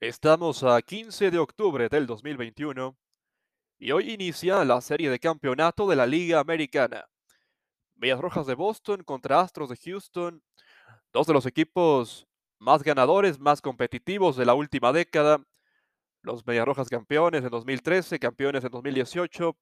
[0.00, 2.94] Estamos a 15 de octubre del 2021
[3.78, 7.06] y hoy inicia la serie de campeonato de la Liga Americana.
[7.94, 10.42] Medias Rojas de Boston contra Astros de Houston,
[11.14, 12.28] dos de los equipos
[12.58, 15.42] más ganadores, más competitivos de la última década.
[16.20, 19.56] Los Medias Rojas campeones en 2013, campeones en 2018,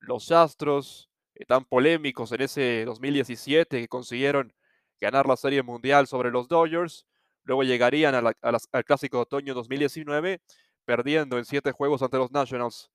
[0.00, 4.52] los Astros eh, tan polémicos en ese 2017 que consiguieron
[5.00, 7.06] ganar la Serie Mundial sobre los Dodgers
[7.46, 10.40] Luego llegarían al Clásico de Otoño 2019,
[10.84, 12.90] perdiendo en siete juegos ante los Nationals.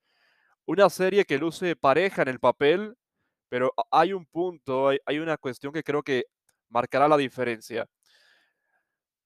[0.65, 2.97] Una serie que luce pareja en el papel,
[3.47, 6.25] pero hay un punto, hay, una cuestión que creo que
[6.67, 7.87] marcará la diferencia.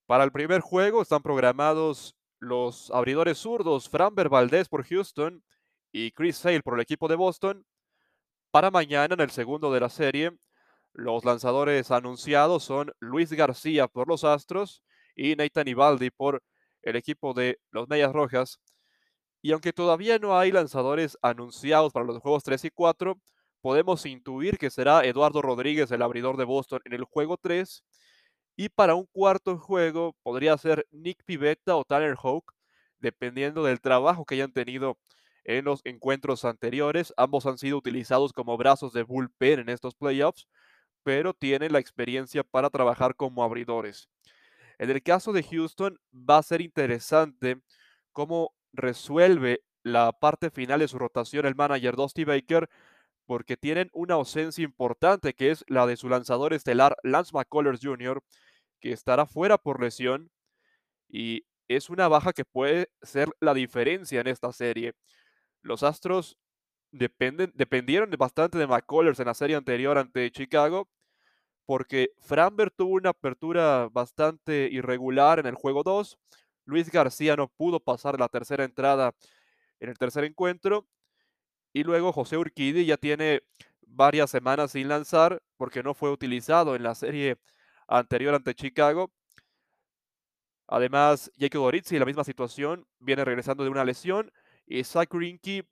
[0.05, 5.43] Para el primer juego están programados los abridores zurdos Framber Valdez por Houston
[5.91, 7.65] y Chris Sale por el equipo de Boston.
[8.51, 10.37] Para mañana, en el segundo de la serie,
[10.93, 14.83] los lanzadores anunciados son Luis García por los Astros
[15.15, 16.43] y Nathan Ibaldi por
[16.81, 18.59] el equipo de los Medias Rojas.
[19.41, 23.19] Y aunque todavía no hay lanzadores anunciados para los juegos 3 y 4,
[23.61, 27.83] podemos intuir que será Eduardo Rodríguez, el abridor de Boston, en el juego 3.
[28.55, 32.53] Y para un cuarto juego podría ser Nick Pivetta o Tanner Hawk,
[32.99, 34.97] dependiendo del trabajo que hayan tenido
[35.43, 37.13] en los encuentros anteriores.
[37.17, 40.47] Ambos han sido utilizados como brazos de bullpen en estos playoffs,
[41.03, 44.09] pero tienen la experiencia para trabajar como abridores.
[44.79, 47.61] En el caso de Houston va a ser interesante
[48.11, 52.69] cómo resuelve la parte final de su rotación el manager Dusty Baker,
[53.25, 58.21] porque tienen una ausencia importante que es la de su lanzador estelar Lance McCullers Jr.,
[58.79, 60.29] que estará fuera por lesión
[61.09, 64.93] y es una baja que puede ser la diferencia en esta serie.
[65.61, 66.37] Los Astros
[66.91, 70.87] dependieron bastante de McCullers en la serie anterior ante Chicago
[71.65, 76.17] porque Framber tuvo una apertura bastante irregular en el juego 2.
[76.65, 79.13] Luis García no pudo pasar la tercera entrada
[79.79, 80.87] en el tercer encuentro.
[81.73, 83.43] Y luego José Urquidi ya tiene
[83.81, 87.37] varias semanas sin lanzar porque no fue utilizado en la serie
[87.87, 89.11] anterior ante Chicago.
[90.67, 94.31] Además, Jake Dorizzi, la misma situación, viene regresando de una lesión.
[94.65, 95.67] Y Zach Greinke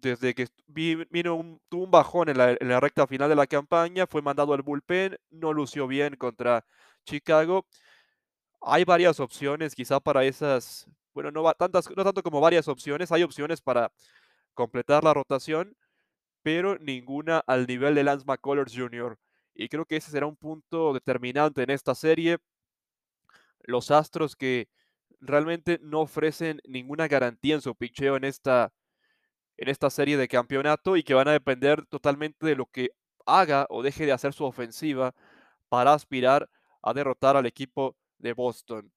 [0.00, 4.22] desde que vino un, tuvo un bajón en la, recta final de la campaña, fue
[4.22, 6.64] mandado al bullpen, no lució bien contra
[7.04, 7.66] Chicago.
[8.60, 13.22] Hay varias opciones quizá para esas, bueno, no, tantas, no tanto como varias opciones, hay
[13.22, 13.92] opciones para
[14.54, 15.76] completar la rotación,
[16.42, 19.18] pero ninguna al nivel de Lance McCullers Jr.
[19.54, 22.38] Y creo que ese será un punto determinante en esta serie.
[23.62, 24.68] Los Astros que
[25.20, 28.72] realmente no ofrecen ninguna garantía en su picheo en esta
[29.56, 32.90] en esta serie de campeonato y que van a depender totalmente de lo que
[33.26, 35.14] haga o deje de hacer su ofensiva
[35.68, 36.48] para aspirar
[36.82, 38.92] a derrotar al equipo de Boston.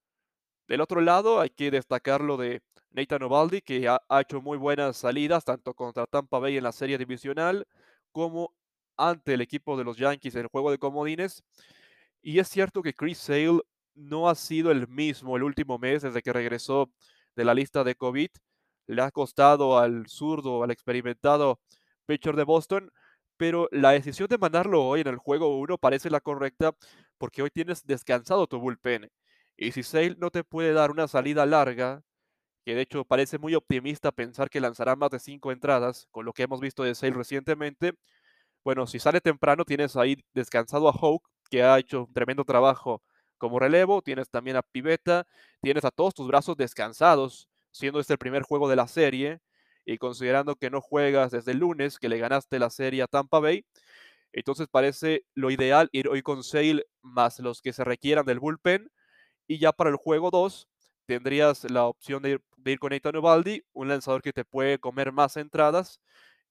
[0.67, 2.61] Del otro lado, hay que destacar lo de
[2.91, 6.97] Nathan Ovaldi, que ha, hecho muy buenas salidas, tanto contra Tampa Bay en la serie
[6.97, 7.67] divisional,
[8.11, 8.53] como
[8.97, 11.43] ante el equipo de los Yankees en el juego de comodines.
[12.21, 13.61] Y es cierto que Chris Sale
[13.95, 16.91] no ha sido el mismo el último mes desde que regresó
[17.35, 18.29] de la lista de COVID
[18.89, 21.59] le ha costado al zurdo, al experimentado
[22.07, 22.91] pitcher de Boston,
[23.37, 26.73] pero la decisión de mandarlo hoy en el juego 1 parece la correcta
[27.19, 29.11] porque hoy tienes descansado tu bullpen.
[29.57, 32.01] Y si Sale no te puede dar una salida larga,
[32.65, 36.33] que de hecho parece muy optimista pensar que lanzará más de cinco entradas, con lo
[36.33, 37.93] que hemos visto de Sale recientemente,
[38.63, 43.03] bueno, si sale temprano tienes ahí descansado a Hawk, que ha hecho un tremendo trabajo
[43.37, 45.27] como relevo, tienes también a Pivetta,
[45.61, 49.39] tienes a todos tus brazos descansados siendo este el primer juego de la serie
[49.85, 53.39] y considerando que no juegas desde el lunes que le ganaste la serie a Tampa
[53.39, 53.65] Bay,
[54.33, 58.89] entonces parece lo ideal ir hoy con Sale más los que se requieran del bullpen
[59.47, 60.67] y ya para el juego 2
[61.07, 65.37] tendrías la opción de ir, con Nathan Ubaldi, un lanzador que te puede comer más
[65.37, 66.01] entradas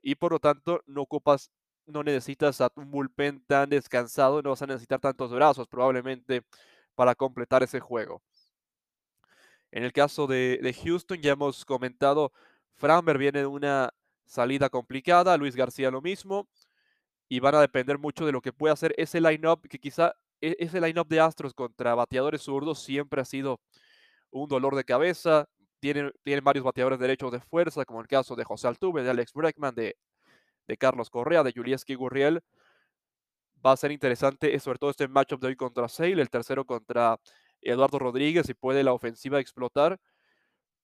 [0.02, 1.50] y por lo tanto no ocupas,
[1.86, 6.42] no necesitas un bullpen tan descansado, no vas a necesitar tantos brazos probablemente
[6.96, 8.20] para completar ese juego.
[9.70, 12.32] En el caso de, Houston, ya hemos comentado,
[12.76, 13.90] Framber viene de una
[14.24, 16.48] salida complicada, Luis García lo mismo,
[17.28, 20.56] y van a depender mucho de lo que pueda hacer ese line-up, que quizá e,
[20.58, 23.60] ese line-up de Astros contra bateadores zurdos siempre ha sido
[24.30, 25.48] un dolor de cabeza.
[25.80, 29.32] Tienen, tienen varios bateadores derechos de fuerza, como el caso de José Altuve, de Alex
[29.32, 29.96] Bregman, de,
[30.66, 32.40] de Carlos Correa, de Julieski Gurriel.
[33.64, 37.18] Va a ser interesante, sobre todo este matchup de hoy contra Sale, el tercero contra
[37.62, 40.00] Eduardo Rodríguez y puede la ofensiva explotar,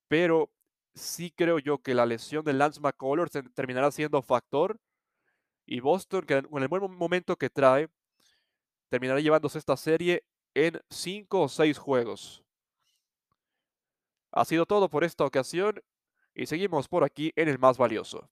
[0.09, 0.51] pero
[0.95, 4.79] sí creo yo que la lesión de Lance McCullers terminará siendo factor
[5.67, 7.89] y Boston, con el buen momento que trae,
[8.89, 10.25] terminará llevándose esta serie
[10.55, 12.45] en cinco o seis juegos.
[14.31, 15.83] Ha sido todo por esta ocasión
[16.35, 18.29] y seguimos por aquí en el más valioso.